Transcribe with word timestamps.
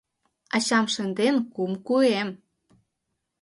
Ачам 0.55 0.85
шынден 0.93 1.35
кум 1.53 1.71
куэм- 1.85 2.29